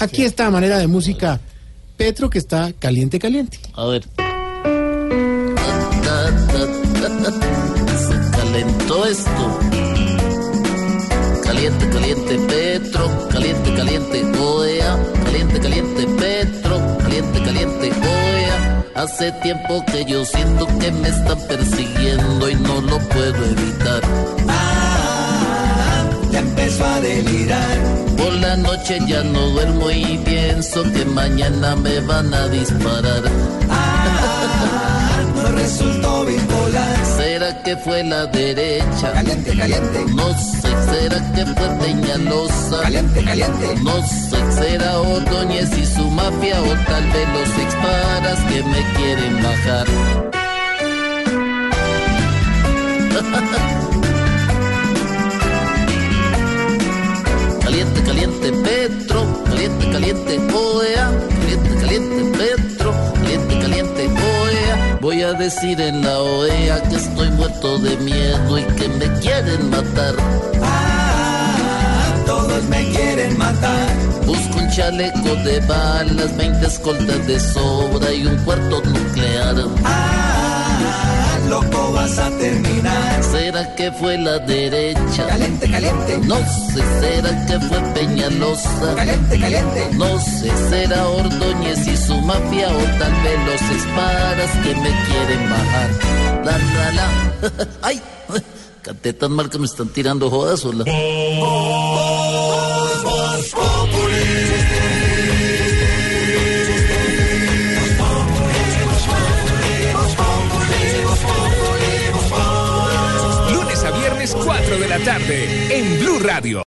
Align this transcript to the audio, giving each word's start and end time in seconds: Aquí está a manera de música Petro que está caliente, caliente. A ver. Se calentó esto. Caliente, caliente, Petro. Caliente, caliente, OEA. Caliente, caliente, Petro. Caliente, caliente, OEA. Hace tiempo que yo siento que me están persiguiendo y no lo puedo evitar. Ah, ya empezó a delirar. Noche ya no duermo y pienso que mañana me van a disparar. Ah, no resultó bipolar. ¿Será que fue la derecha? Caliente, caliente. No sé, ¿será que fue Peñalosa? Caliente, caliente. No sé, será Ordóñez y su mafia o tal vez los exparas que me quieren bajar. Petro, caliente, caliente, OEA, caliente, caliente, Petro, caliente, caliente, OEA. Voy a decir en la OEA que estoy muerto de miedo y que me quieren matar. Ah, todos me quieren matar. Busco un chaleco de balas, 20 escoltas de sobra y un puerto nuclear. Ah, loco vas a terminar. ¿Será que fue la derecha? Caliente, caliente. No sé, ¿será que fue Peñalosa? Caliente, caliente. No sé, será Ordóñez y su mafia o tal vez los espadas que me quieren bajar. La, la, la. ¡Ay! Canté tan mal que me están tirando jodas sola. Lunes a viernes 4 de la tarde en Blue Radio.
Aquí 0.00 0.24
está 0.24 0.46
a 0.46 0.50
manera 0.50 0.78
de 0.78 0.86
música 0.86 1.40
Petro 1.98 2.30
que 2.30 2.38
está 2.38 2.72
caliente, 2.78 3.18
caliente. 3.18 3.58
A 3.74 3.86
ver. 3.86 4.04
Se 8.06 8.30
calentó 8.30 9.04
esto. 9.04 9.58
Caliente, 11.42 11.88
caliente, 11.90 12.38
Petro. 12.46 13.28
Caliente, 13.28 13.74
caliente, 13.74 14.24
OEA. 14.38 14.96
Caliente, 15.24 15.60
caliente, 15.60 16.06
Petro. 16.06 16.98
Caliente, 16.98 17.42
caliente, 17.42 17.90
OEA. 17.90 18.84
Hace 18.94 19.32
tiempo 19.42 19.84
que 19.90 20.04
yo 20.04 20.24
siento 20.24 20.66
que 20.78 20.92
me 20.92 21.08
están 21.08 21.38
persiguiendo 21.48 22.48
y 22.48 22.54
no 22.54 22.80
lo 22.80 22.98
puedo 23.08 23.44
evitar. 23.44 24.02
Ah, 24.46 26.04
ya 26.30 26.38
empezó 26.38 26.84
a 26.84 27.00
delirar. 27.00 27.87
Noche 28.62 28.98
ya 29.06 29.22
no 29.22 29.40
duermo 29.50 29.90
y 29.90 30.18
pienso 30.24 30.82
que 30.82 31.04
mañana 31.04 31.76
me 31.76 32.00
van 32.00 32.32
a 32.34 32.48
disparar. 32.48 33.22
Ah, 33.70 35.20
no 35.34 35.48
resultó 35.52 36.24
bipolar. 36.24 37.06
¿Será 37.16 37.62
que 37.62 37.76
fue 37.76 38.04
la 38.04 38.26
derecha? 38.26 39.12
Caliente, 39.12 39.56
caliente. 39.56 40.04
No 40.14 40.28
sé, 40.38 40.68
¿será 40.90 41.32
que 41.32 41.46
fue 41.46 41.68
Peñalosa? 41.80 42.82
Caliente, 42.82 43.24
caliente. 43.24 43.74
No 43.82 44.06
sé, 44.06 44.52
será 44.52 44.98
Ordóñez 45.00 45.70
y 45.78 45.86
su 45.86 46.04
mafia 46.10 46.60
o 46.62 46.74
tal 46.86 47.04
vez 47.12 47.28
los 47.36 47.58
exparas 47.64 48.38
que 48.50 48.62
me 48.62 48.92
quieren 48.94 49.42
bajar. 49.42 50.37
Petro, 58.88 59.44
caliente, 59.44 59.90
caliente, 59.90 60.38
OEA, 60.54 61.10
caliente, 61.40 61.76
caliente, 61.78 62.38
Petro, 62.38 62.94
caliente, 63.14 63.58
caliente, 63.58 64.08
OEA. 64.08 64.98
Voy 65.02 65.22
a 65.22 65.32
decir 65.34 65.78
en 65.78 66.02
la 66.02 66.18
OEA 66.18 66.82
que 66.88 66.96
estoy 66.96 67.30
muerto 67.32 67.78
de 67.80 67.98
miedo 67.98 68.58
y 68.58 68.62
que 68.62 68.88
me 68.88 69.12
quieren 69.20 69.68
matar. 69.68 70.14
Ah, 70.62 72.14
todos 72.24 72.64
me 72.64 72.82
quieren 72.92 73.36
matar. 73.36 73.88
Busco 74.24 74.58
un 74.58 74.70
chaleco 74.70 75.34
de 75.44 75.60
balas, 75.60 76.34
20 76.38 76.66
escoltas 76.66 77.26
de 77.26 77.38
sobra 77.38 78.10
y 78.10 78.26
un 78.26 78.36
puerto 78.38 78.80
nuclear. 78.80 79.56
Ah, 79.84 81.38
loco 81.46 81.92
vas 81.92 82.18
a 82.18 82.30
terminar. 82.38 83.22
¿Será 83.22 83.74
que 83.74 83.92
fue 83.92 84.16
la 84.16 84.38
derecha? 84.38 85.26
Caliente, 85.26 85.70
caliente. 85.70 86.18
No 86.24 86.36
sé, 86.36 86.82
¿será 87.00 87.46
que 87.46 87.60
fue 87.60 87.78
Peñalosa? 88.28 88.94
Caliente, 88.94 89.40
caliente. 89.40 89.90
No 89.94 90.20
sé, 90.20 90.50
será 90.68 91.08
Ordóñez 91.08 91.86
y 91.86 91.96
su 91.96 92.14
mafia 92.22 92.68
o 92.68 92.98
tal 92.98 93.12
vez 93.22 93.38
los 93.46 93.62
espadas 93.70 94.50
que 94.62 94.74
me 94.74 94.90
quieren 95.06 95.50
bajar. 95.50 95.90
La, 96.44 96.58
la, 96.58 96.92
la. 96.92 97.68
¡Ay! 97.82 98.02
Canté 98.82 99.12
tan 99.14 99.32
mal 99.32 99.48
que 99.48 99.58
me 99.58 99.66
están 99.66 99.88
tirando 99.88 100.30
jodas 100.30 100.60
sola. 100.60 100.84
Lunes 113.52 113.84
a 113.84 113.90
viernes 113.90 114.34
4 114.34 114.78
de 114.78 114.88
la 114.88 114.98
tarde 114.98 115.78
en 115.78 115.98
Blue 115.98 116.18
Radio. 116.20 116.62